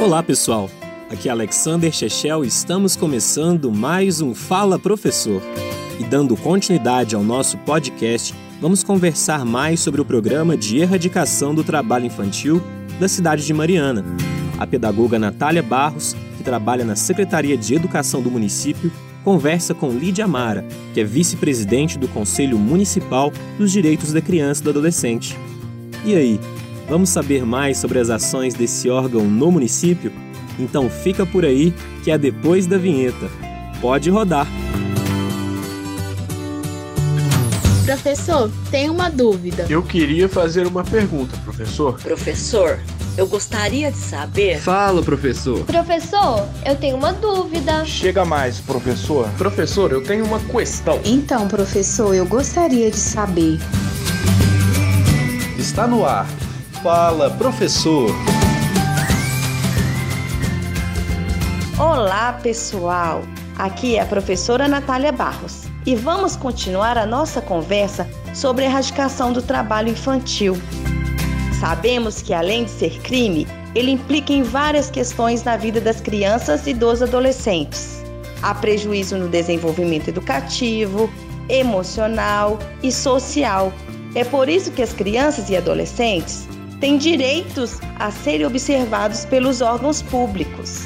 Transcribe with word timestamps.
Olá, 0.00 0.22
pessoal. 0.22 0.70
Aqui 1.10 1.28
é 1.28 1.32
Alexander 1.32 1.92
Chechel 1.92 2.44
e 2.44 2.48
estamos 2.48 2.94
começando 2.94 3.72
mais 3.72 4.20
um 4.20 4.32
Fala 4.32 4.78
Professor. 4.78 5.42
E 5.98 6.04
dando 6.04 6.36
continuidade 6.36 7.16
ao 7.16 7.24
nosso 7.24 7.58
podcast, 7.58 8.32
vamos 8.60 8.84
conversar 8.84 9.44
mais 9.44 9.80
sobre 9.80 10.00
o 10.00 10.04
programa 10.04 10.56
de 10.56 10.78
erradicação 10.78 11.52
do 11.52 11.64
trabalho 11.64 12.06
infantil 12.06 12.62
da 13.00 13.08
cidade 13.08 13.44
de 13.44 13.52
Mariana. 13.52 14.04
A 14.56 14.64
pedagoga 14.68 15.18
Natália 15.18 15.64
Barros, 15.64 16.14
que 16.36 16.44
trabalha 16.44 16.84
na 16.84 16.94
Secretaria 16.94 17.56
de 17.56 17.74
Educação 17.74 18.22
do 18.22 18.30
município, 18.30 18.92
conversa 19.24 19.74
com 19.74 19.90
Lídia 19.90 20.28
Mara, 20.28 20.64
que 20.94 21.00
é 21.00 21.04
vice-presidente 21.04 21.98
do 21.98 22.06
Conselho 22.06 22.56
Municipal 22.56 23.32
dos 23.58 23.72
Direitos 23.72 24.12
da 24.12 24.20
Criança 24.20 24.60
e 24.60 24.64
do 24.64 24.70
Adolescente. 24.70 25.36
E 26.04 26.14
aí, 26.14 26.38
vamos 26.88 27.10
saber 27.10 27.44
mais 27.44 27.78
sobre 27.78 27.98
as 27.98 28.10
ações 28.10 28.54
desse 28.54 28.88
órgão 28.88 29.24
no 29.24 29.50
município? 29.50 30.12
Então 30.58 30.88
fica 30.90 31.24
por 31.24 31.44
aí 31.44 31.72
que 32.02 32.10
é 32.10 32.18
depois 32.18 32.66
da 32.66 32.78
vinheta. 32.78 33.30
Pode 33.80 34.10
rodar! 34.10 34.46
Professor, 37.84 38.50
tenho 38.70 38.92
uma 38.92 39.08
dúvida. 39.08 39.66
Eu 39.68 39.82
queria 39.82 40.28
fazer 40.28 40.66
uma 40.66 40.84
pergunta, 40.84 41.34
professor. 41.38 41.98
Professor, 41.98 42.78
eu 43.16 43.26
gostaria 43.26 43.90
de 43.90 43.96
saber. 43.96 44.60
Fala, 44.60 45.02
professor. 45.02 45.64
Professor, 45.64 46.46
eu 46.66 46.76
tenho 46.76 46.96
uma 46.96 47.14
dúvida. 47.14 47.84
Chega 47.86 48.26
mais, 48.26 48.60
professor. 48.60 49.26
Professor, 49.38 49.90
eu 49.90 50.02
tenho 50.02 50.26
uma 50.26 50.38
questão. 50.38 51.00
Então, 51.02 51.48
professor, 51.48 52.14
eu 52.14 52.26
gostaria 52.26 52.90
de 52.90 52.96
saber. 52.98 53.58
Está 55.58 55.86
no 55.86 56.04
ar. 56.04 56.28
Fala, 56.82 57.28
professor. 57.30 58.08
Olá, 61.76 62.34
pessoal. 62.34 63.22
Aqui 63.58 63.96
é 63.96 64.00
a 64.00 64.06
professora 64.06 64.68
Natália 64.68 65.10
Barros 65.10 65.64
e 65.84 65.96
vamos 65.96 66.36
continuar 66.36 66.96
a 66.96 67.04
nossa 67.04 67.40
conversa 67.40 68.08
sobre 68.32 68.64
a 68.64 68.68
erradicação 68.68 69.32
do 69.32 69.42
trabalho 69.42 69.88
infantil. 69.88 70.56
Sabemos 71.58 72.22
que, 72.22 72.32
além 72.32 72.64
de 72.64 72.70
ser 72.70 73.00
crime, 73.00 73.44
ele 73.74 73.90
implica 73.90 74.32
em 74.32 74.44
várias 74.44 74.88
questões 74.88 75.42
na 75.42 75.56
vida 75.56 75.80
das 75.80 76.00
crianças 76.00 76.68
e 76.68 76.72
dos 76.72 77.02
adolescentes. 77.02 78.04
Há 78.40 78.54
prejuízo 78.54 79.16
no 79.16 79.28
desenvolvimento 79.28 80.08
educativo, 80.08 81.10
emocional 81.48 82.56
e 82.84 82.92
social. 82.92 83.72
É 84.14 84.22
por 84.22 84.48
isso 84.48 84.70
que 84.70 84.80
as 84.80 84.92
crianças 84.92 85.50
e 85.50 85.56
adolescentes 85.56 86.46
têm 86.80 86.96
direitos 86.96 87.80
a 87.98 88.10
serem 88.10 88.46
observados 88.46 89.24
pelos 89.24 89.60
órgãos 89.60 90.02
públicos. 90.02 90.82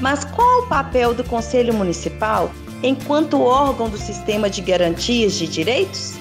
Mas 0.00 0.24
qual 0.24 0.62
o 0.62 0.66
papel 0.66 1.14
do 1.14 1.22
Conselho 1.24 1.74
Municipal 1.74 2.50
enquanto 2.82 3.40
órgão 3.40 3.88
do 3.88 3.98
sistema 3.98 4.50
de 4.50 4.60
garantias 4.60 5.34
de 5.34 5.46
direitos? 5.46 6.14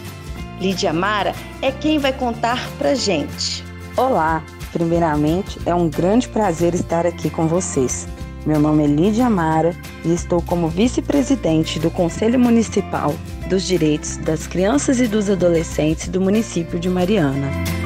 Lídia 0.60 0.94
Mara 0.94 1.34
é 1.62 1.72
quem 1.72 1.98
vai 1.98 2.14
contar 2.14 2.70
pra 2.78 2.94
gente. 2.94 3.64
Olá, 3.98 4.44
primeiramente 4.72 5.60
é 5.66 5.74
um 5.74 5.90
grande 5.90 6.30
prazer 6.30 6.76
estar 6.76 7.06
aqui 7.06 7.30
com 7.30 7.48
vocês. 7.48 8.08
Meu 8.46 8.60
nome 8.60 8.84
é 8.84 8.88
Lídia 8.88 9.30
Mara 9.30 9.76
e 10.04 10.14
estou 10.14 10.42
como 10.42 10.68
vice-presidente 10.68 11.80
do 11.80 11.90
Conselho 11.90 12.40
Municipal 12.40 13.14
dos 13.48 13.64
Direitos 13.64 14.18
das 14.18 14.48
Crianças 14.48 15.00
e 15.00 15.08
dos 15.08 15.30
Adolescentes 15.30 16.08
do 16.08 16.22
município 16.22 16.80
de 16.80 16.90
Mariana. 16.90 17.81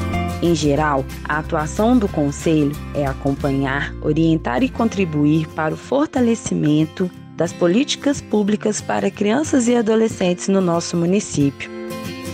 Em 0.46 0.54
geral, 0.54 1.04
a 1.24 1.40
atuação 1.40 1.98
do 1.98 2.08
Conselho 2.08 2.72
é 2.94 3.04
acompanhar, 3.04 3.92
orientar 4.00 4.62
e 4.62 4.70
contribuir 4.70 5.48
para 5.48 5.74
o 5.74 5.78
fortalecimento 5.78 7.10
das 7.36 7.52
políticas 7.52 8.22
públicas 8.22 8.80
para 8.80 9.10
crianças 9.10 9.68
e 9.68 9.76
adolescentes 9.76 10.48
no 10.48 10.62
nosso 10.62 10.96
município. 10.96 11.72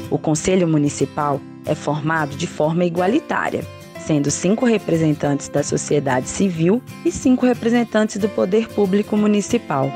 O 0.10 0.18
Conselho 0.18 0.68
Municipal 0.68 1.40
é 1.66 1.74
formado 1.74 2.36
de 2.36 2.48
forma 2.48 2.84
igualitária, 2.84 3.66
sendo 4.06 4.30
cinco 4.30 4.66
representantes 4.66 5.48
da 5.48 5.64
sociedade 5.64 6.28
civil 6.28 6.82
e 7.06 7.12
cinco 7.14 7.46
representantes 7.46 8.18
do 8.18 8.28
poder 8.28 8.68
público 8.68 9.16
municipal. 9.16 9.90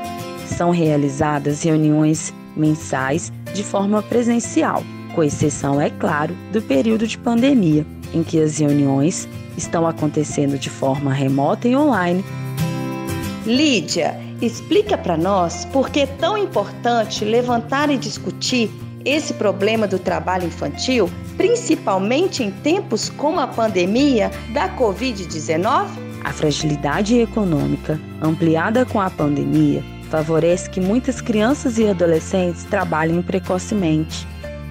São 0.46 0.70
realizadas 0.70 1.62
reuniões 1.62 2.32
mensais 2.56 3.30
de 3.52 3.62
forma 3.62 4.02
presencial, 4.02 4.82
com 5.14 5.22
exceção, 5.22 5.78
é 5.78 5.90
claro, 5.90 6.34
do 6.50 6.62
período 6.62 7.06
de 7.06 7.18
pandemia, 7.18 7.84
em 8.12 8.22
que 8.22 8.40
as 8.40 8.58
reuniões 8.58 9.28
estão 9.56 9.86
acontecendo 9.86 10.58
de 10.58 10.70
forma 10.70 11.12
remota 11.12 11.68
e 11.68 11.76
online. 11.76 12.24
Lídia, 13.44 14.26
Explica 14.40 14.98
para 14.98 15.16
nós 15.16 15.64
por 15.66 15.88
que 15.88 16.00
é 16.00 16.06
tão 16.06 16.36
importante 16.36 17.24
levantar 17.24 17.90
e 17.90 17.96
discutir 17.96 18.70
esse 19.04 19.32
problema 19.34 19.86
do 19.86 19.98
trabalho 19.98 20.46
infantil, 20.46 21.08
principalmente 21.36 22.42
em 22.42 22.50
tempos 22.50 23.08
como 23.08 23.40
a 23.40 23.46
pandemia 23.46 24.30
da 24.52 24.68
Covid-19? 24.76 25.88
A 26.22 26.32
fragilidade 26.32 27.18
econômica, 27.18 27.98
ampliada 28.20 28.84
com 28.84 29.00
a 29.00 29.08
pandemia, 29.08 29.82
favorece 30.10 30.68
que 30.68 30.80
muitas 30.80 31.20
crianças 31.20 31.78
e 31.78 31.88
adolescentes 31.88 32.64
trabalhem 32.64 33.22
precocemente 33.22 34.26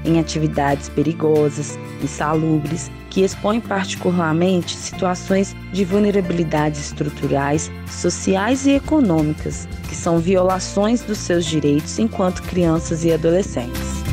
em 0.06 0.20
atividades 0.20 0.88
perigosas, 0.90 1.78
insalubres 2.02 2.92
que 3.10 3.22
expõe 3.22 3.60
particularmente 3.60 4.76
situações 4.76 5.56
de 5.72 5.86
vulnerabilidades 5.86 6.88
estruturais, 6.88 7.72
sociais 7.88 8.66
e 8.66 8.72
econômicas, 8.72 9.68
que 9.88 9.96
são 9.96 10.20
violações 10.20 11.02
dos 11.02 11.18
seus 11.18 11.46
direitos 11.46 11.98
enquanto 11.98 12.44
crianças 12.44 13.06
e 13.06 13.14
adolescentes. 13.14 14.04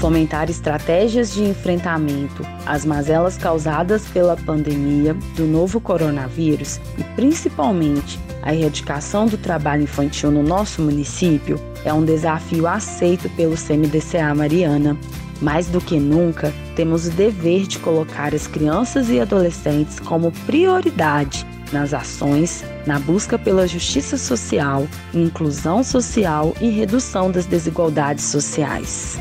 Fomentar 0.00 0.50
estratégias 0.50 1.32
de 1.32 1.42
enfrentamento 1.44 2.44
às 2.66 2.84
mazelas 2.84 3.38
causadas 3.38 4.06
pela 4.08 4.36
pandemia 4.36 5.14
do 5.36 5.46
novo 5.46 5.80
coronavírus 5.80 6.80
e 6.98 7.04
principalmente 7.14 8.18
a 8.44 8.54
erradicação 8.54 9.26
do 9.26 9.38
trabalho 9.38 9.84
infantil 9.84 10.30
no 10.30 10.42
nosso 10.42 10.82
município 10.82 11.58
é 11.82 11.92
um 11.92 12.04
desafio 12.04 12.66
aceito 12.66 13.28
pelo 13.30 13.56
CMDCA 13.56 14.34
Mariana, 14.34 14.98
mais 15.40 15.66
do 15.66 15.80
que 15.80 15.98
nunca, 15.98 16.52
temos 16.76 17.06
o 17.06 17.10
dever 17.10 17.66
de 17.66 17.78
colocar 17.78 18.34
as 18.34 18.46
crianças 18.46 19.08
e 19.08 19.18
adolescentes 19.18 19.98
como 19.98 20.30
prioridade 20.44 21.46
nas 21.72 21.94
ações 21.94 22.62
na 22.86 22.98
busca 22.98 23.38
pela 23.38 23.66
justiça 23.66 24.18
social, 24.18 24.86
inclusão 25.14 25.82
social 25.82 26.54
e 26.60 26.68
redução 26.68 27.30
das 27.30 27.46
desigualdades 27.46 28.24
sociais. 28.24 29.16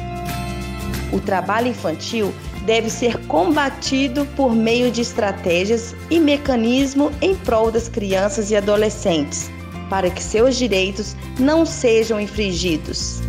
O 1.13 1.19
trabalho 1.21 1.69
infantil 1.69 2.33
deve 2.65 2.89
ser 2.89 3.17
combatido 3.27 4.25
por 4.35 4.55
meio 4.55 4.91
de 4.91 5.01
estratégias 5.01 5.95
e 6.09 6.19
mecanismo 6.19 7.11
em 7.21 7.35
prol 7.35 7.71
das 7.71 7.89
crianças 7.89 8.51
e 8.51 8.55
adolescentes, 8.55 9.49
para 9.89 10.09
que 10.09 10.23
seus 10.23 10.55
direitos 10.55 11.15
não 11.39 11.65
sejam 11.65 12.19
infringidos. 12.19 13.21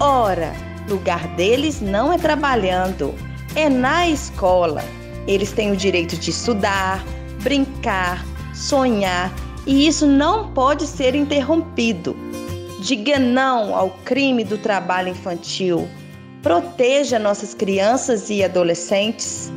Ora, 0.00 0.52
lugar 0.88 1.26
deles 1.36 1.80
não 1.80 2.12
é 2.12 2.18
trabalhando, 2.18 3.14
é 3.54 3.68
na 3.68 4.08
escola. 4.08 4.84
Eles 5.26 5.52
têm 5.52 5.70
o 5.70 5.76
direito 5.76 6.16
de 6.16 6.30
estudar, 6.30 7.04
brincar, 7.42 8.24
sonhar 8.54 9.32
e 9.66 9.86
isso 9.86 10.06
não 10.06 10.52
pode 10.52 10.86
ser 10.86 11.14
interrompido. 11.14 12.16
Diga 12.80 13.18
não 13.18 13.74
ao 13.74 13.90
crime 14.04 14.42
do 14.42 14.56
trabalho 14.56 15.10
infantil. 15.10 15.88
Proteja 16.42 17.18
nossas 17.18 17.52
crianças 17.52 18.30
e 18.30 18.42
adolescentes. 18.42 19.52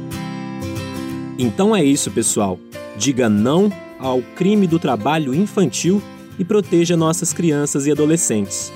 Então 1.39 1.73
é 1.73 1.81
isso, 1.81 2.12
pessoal. 2.12 2.59
Diga 2.97 3.30
não 3.30 3.71
ao 3.97 4.21
crime 4.35 4.68
do 4.68 4.77
trabalho 4.77 5.33
infantil 5.33 6.01
e 6.38 6.44
proteja 6.44 6.97
nossas 6.97 7.31
crianças 7.31 7.88
e 7.88 7.91
adolescentes. 7.91 8.69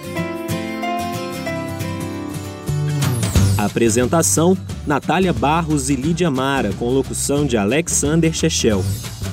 Apresentação: 3.58 4.58
Natália 4.86 5.34
Barros 5.34 5.90
e 5.90 5.96
Lídia 5.96 6.32
Mara, 6.32 6.72
com 6.80 6.90
locução 6.90 7.46
de 7.46 7.58
Alexander 7.58 8.34
Chechel. 8.34 8.86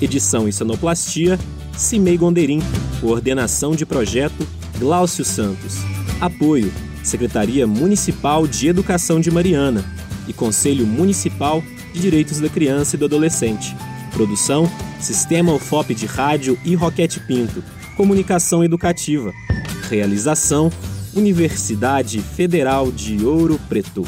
Edição 0.03 0.49
e 0.49 0.53
sonoplastia: 0.53 1.39
Cimei 1.77 2.17
Gonderim. 2.17 2.61
Coordenação 3.01 3.77
de 3.77 3.87
projeto: 3.87 4.45
Gláucio 4.81 5.25
Santos. 5.25 5.77
Apoio: 6.21 6.73
Secretaria 7.05 7.67
Municipal 7.67 8.47
de 8.47 8.67
Educação 8.67 9.21
de 9.21 9.31
Mariana 9.31 9.85
e 10.27 10.33
Conselho 10.33 10.87
Municipal 10.87 11.63
de 11.93 12.01
Direitos 12.01 12.41
da 12.41 12.49
Criança 12.49 12.97
e 12.97 12.99
do 12.99 13.05
Adolescente. 13.05 13.77
Produção: 14.13 14.69
Sistema 14.99 15.53
UFOP 15.53 15.95
de 15.95 16.07
Rádio 16.07 16.59
e 16.65 16.75
Roquete 16.75 17.21
Pinto. 17.21 17.63
Comunicação 17.97 18.65
Educativa. 18.65 19.33
Realização: 19.89 20.73
Universidade 21.15 22.21
Federal 22.21 22.91
de 22.91 23.25
Ouro 23.25 23.61
Preto. 23.69 24.05